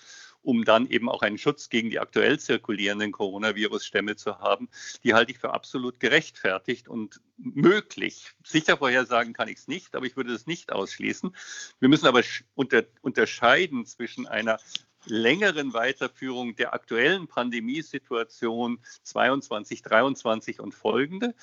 um 0.46 0.64
dann 0.64 0.86
eben 0.86 1.08
auch 1.08 1.22
einen 1.22 1.38
Schutz 1.38 1.68
gegen 1.70 1.90
die 1.90 1.98
aktuell 1.98 2.38
zirkulierenden 2.38 3.10
Coronavirus-Stämme 3.10 4.14
zu 4.14 4.38
haben, 4.38 4.68
die 5.02 5.12
halte 5.12 5.32
ich 5.32 5.38
für 5.38 5.52
absolut 5.52 5.98
gerechtfertigt 5.98 6.86
und 6.86 7.20
möglich. 7.36 8.30
Sicher 8.44 8.76
vorhersagen 8.76 9.32
kann 9.32 9.48
ich 9.48 9.58
es 9.58 9.66
nicht, 9.66 9.96
aber 9.96 10.06
ich 10.06 10.16
würde 10.16 10.32
es 10.32 10.46
nicht 10.46 10.70
ausschließen. 10.70 11.34
Wir 11.80 11.88
müssen 11.88 12.06
aber 12.06 12.22
unter, 12.54 12.84
unterscheiden 13.02 13.86
zwischen 13.86 14.28
einer 14.28 14.58
längeren 15.06 15.72
Weiterführung 15.72 16.54
der 16.54 16.74
aktuellen 16.74 17.26
Pandemiesituation 17.26 18.78
22, 19.02 19.82
23 19.82 20.60
und 20.60 20.76
folgende 20.76 21.34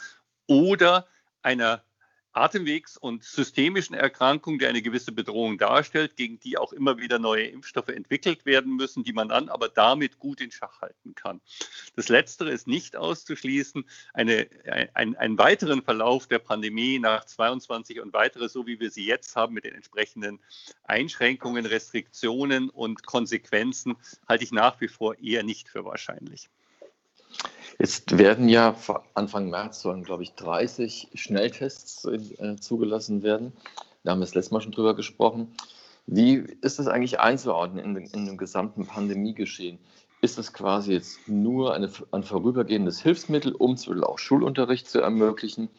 oder 0.47 1.07
einer 1.41 1.83
Atemwegs- 2.33 2.97
und 2.97 3.23
systemischen 3.23 3.95
Erkrankung, 3.95 4.57
die 4.57 4.65
eine 4.65 4.81
gewisse 4.81 5.11
Bedrohung 5.11 5.57
darstellt, 5.57 6.15
gegen 6.15 6.39
die 6.39 6.57
auch 6.57 6.73
immer 6.73 6.97
wieder 6.97 7.19
neue 7.19 7.45
Impfstoffe 7.45 7.89
entwickelt 7.89 8.45
werden 8.45 8.75
müssen, 8.75 9.03
die 9.03 9.13
man 9.13 9.29
dann 9.29 9.49
aber 9.49 9.69
damit 9.69 10.19
gut 10.19 10.41
in 10.41 10.51
Schach 10.51 10.81
halten 10.81 11.13
kann. 11.15 11.41
Das 11.95 12.09
Letztere 12.09 12.49
ist 12.51 12.67
nicht 12.67 12.95
auszuschließen. 12.95 13.85
Eine, 14.13 14.47
ein, 14.93 15.15
einen 15.15 15.37
weiteren 15.37 15.83
Verlauf 15.83 16.27
der 16.27 16.39
Pandemie 16.39 16.99
nach 16.99 17.25
22 17.25 18.01
und 18.01 18.13
weitere, 18.13 18.49
so 18.49 18.65
wie 18.65 18.79
wir 18.79 18.89
sie 18.89 19.05
jetzt 19.05 19.35
haben, 19.35 19.53
mit 19.53 19.63
den 19.63 19.75
entsprechenden 19.75 20.39
Einschränkungen, 20.83 21.65
Restriktionen 21.65 22.69
und 22.69 23.05
Konsequenzen, 23.05 23.95
halte 24.27 24.43
ich 24.43 24.51
nach 24.51 24.81
wie 24.81 24.87
vor 24.87 25.17
eher 25.19 25.43
nicht 25.43 25.69
für 25.69 25.85
wahrscheinlich. 25.85 26.49
Jetzt 27.79 28.17
werden 28.17 28.49
ja 28.49 28.75
Anfang 29.13 29.49
März 29.49 29.81
sollen, 29.81 30.03
glaube 30.03 30.23
ich, 30.23 30.33
30 30.35 31.09
Schnelltests 31.15 32.05
äh, 32.05 32.55
zugelassen 32.57 33.23
werden. 33.23 33.53
Da 34.03 34.11
haben 34.11 34.19
wir 34.19 34.25
das 34.25 34.35
letzte 34.35 34.53
Mal 34.53 34.61
schon 34.61 34.71
drüber 34.71 34.95
gesprochen. 34.95 35.55
Wie 36.05 36.43
ist 36.61 36.79
das 36.79 36.87
eigentlich 36.87 37.19
einzuordnen 37.19 37.95
in, 37.95 38.05
in 38.07 38.25
dem 38.25 38.37
gesamten 38.37 38.85
Pandemiegeschehen? 38.85 39.79
Ist 40.21 40.37
das 40.37 40.53
quasi 40.53 40.93
jetzt 40.93 41.27
nur 41.27 41.73
eine, 41.73 41.89
ein 42.11 42.23
vorübergehendes 42.23 43.01
Hilfsmittel, 43.01 43.53
um 43.53 43.77
auch 44.03 44.19
Schulunterricht 44.19 44.89
zu 44.89 44.99
ermöglichen? 44.99 45.69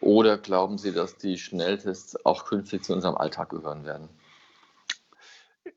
Oder 0.00 0.38
glauben 0.38 0.78
Sie, 0.78 0.92
dass 0.92 1.16
die 1.16 1.38
Schnelltests 1.38 2.24
auch 2.26 2.44
künftig 2.44 2.84
zu 2.84 2.92
unserem 2.92 3.16
Alltag 3.16 3.50
gehören 3.50 3.84
werden? 3.84 4.08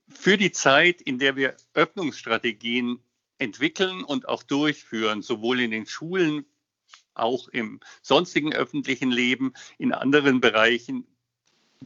Für 0.10 0.38
die 0.38 0.52
Zeit, 0.52 1.02
in 1.02 1.20
der 1.20 1.36
wir 1.36 1.56
Öffnungsstrategien 1.74 3.00
entwickeln 3.38 4.04
und 4.04 4.28
auch 4.28 4.44
durchführen, 4.44 5.22
sowohl 5.22 5.62
in 5.62 5.72
den 5.72 5.86
Schulen, 5.86 6.46
auch 7.14 7.48
im 7.48 7.80
sonstigen 8.02 8.54
öffentlichen 8.54 9.12
Leben, 9.12 9.54
in 9.78 9.94
anderen 9.94 10.42
Bereichen 10.42 11.08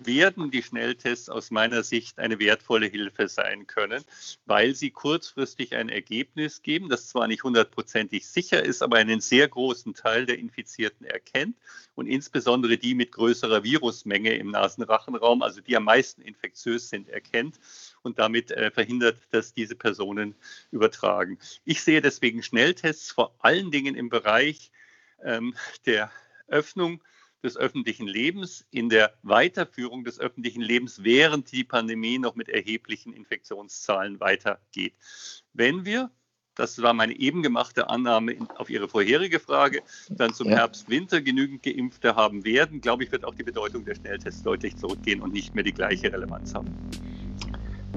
werden 0.06 0.52
die 0.52 0.64
Schnelltests 0.64 1.30
aus 1.30 1.52
meiner 1.52 1.84
Sicht 1.84 2.20
eine 2.20 2.40
wertvolle 2.40 2.88
Hilfe 2.88 3.28
sein 3.28 3.68
können, 3.68 4.04
weil 4.46 4.76
sie 4.76 4.92
kurzfristig 4.92 5.76
ein 5.76 5.90
Ergebnis 5.90 6.62
geben, 6.62 6.90
das 6.90 7.10
zwar 7.10 7.28
nicht 7.28 7.44
hundertprozentig 7.44 8.28
sicher 8.28 8.64
ist, 8.64 8.82
aber 8.82 8.98
einen 8.98 9.20
sehr 9.20 9.48
großen 9.48 9.94
Teil 9.94 10.26
der 10.26 10.40
Infizierten 10.40 11.06
erkennt 11.06 11.58
und 11.96 12.08
insbesondere 12.08 12.78
die 12.78 12.94
mit 12.94 13.12
größerer 13.12 13.64
Virusmenge 13.64 14.34
im 14.36 14.52
Nasenrachenraum, 14.52 15.42
also 15.42 15.62
die 15.62 15.76
am 15.76 15.84
meisten 15.84 16.22
infektiös 16.22 16.90
sind, 16.90 17.10
erkennt 17.10 17.60
und 18.04 18.20
damit 18.20 18.52
äh, 18.52 18.72
verhindert, 18.72 19.18
dass 19.32 19.54
diese 19.54 19.76
Personen 19.76 20.36
übertragen. 20.72 21.38
Ich 21.66 21.84
sehe 21.84 22.02
deswegen 22.02 22.44
Schnelltests 22.44 23.12
vor 23.12 23.36
allen 23.40 23.72
Dingen 23.72 23.96
im 23.96 24.10
Bereich 24.10 24.72
ähm, 25.24 25.56
der 25.86 26.12
Öffnung 26.48 27.04
des 27.44 27.56
öffentlichen 27.56 28.08
Lebens, 28.08 28.66
in 28.70 28.90
der 28.90 29.14
Weiterführung 29.24 30.04
des 30.04 30.20
öffentlichen 30.20 30.62
Lebens, 30.62 31.04
während 31.04 31.52
die 31.52 31.64
Pandemie 31.64 32.20
noch 32.20 32.36
mit 32.36 32.50
erheblichen 32.50 33.14
Infektionszahlen 33.14 34.20
weitergeht. 34.20 34.96
Wenn 35.54 35.86
wir 35.86 36.12
das 36.60 36.82
war 36.82 36.94
meine 36.94 37.18
eben 37.18 37.42
gemachte 37.42 37.90
Annahme 37.90 38.36
auf 38.58 38.70
Ihre 38.70 38.90
vorherige 38.90 39.40
Frage, 39.40 39.82
dann 40.10 40.34
zum 40.34 40.50
ja. 40.50 40.58
Herbst, 40.58 40.90
Winter 40.90 41.22
genügend 41.22 41.64
Geimpfte 41.64 42.18
haben 42.18 42.44
werden, 42.44 42.82
glaube 42.82 43.06
ich, 43.06 43.14
wird 43.14 43.24
auch 43.24 43.34
die 43.34 43.44
Bedeutung 43.44 43.86
der 43.86 43.96
Schnelltests 43.96 44.44
deutlich 44.44 44.76
zurückgehen 44.76 45.22
und 45.22 45.32
nicht 45.32 45.56
mehr 45.56 45.64
die 45.64 45.72
gleiche 45.72 46.12
Relevanz 46.12 46.54
haben. 46.54 46.76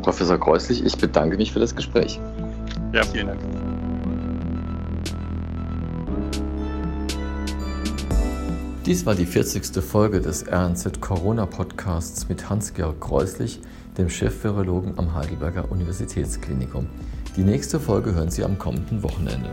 Professor 0.03 0.39
Kreuslich, 0.39 0.85
ich 0.85 0.97
bedanke 0.97 1.37
mich 1.37 1.53
für 1.53 1.61
das 1.61 1.75
Gespräch. 1.75 2.21
Ja, 2.93 3.03
vielen 3.05 3.29
Dank. 3.29 3.41
Dies 8.85 9.07
war 9.07 9.15
die 9.15 9.27
40. 9.27 9.83
Folge 9.83 10.21
des 10.21 10.45
RNZ 10.51 11.01
Corona 11.01 11.47
Podcasts 11.47 12.29
mit 12.29 12.51
Hans-Georg 12.51 13.01
Kreuslich, 13.01 13.61
dem 13.97 14.11
Chefvirologen 14.11 14.99
am 14.99 15.15
Heidelberger 15.15 15.71
Universitätsklinikum. 15.71 16.89
Die 17.37 17.45
nächste 17.45 17.79
Folge 17.79 18.13
hören 18.15 18.31
Sie 18.31 18.45
am 18.45 18.59
kommenden 18.59 19.03
Wochenende. 19.05 19.51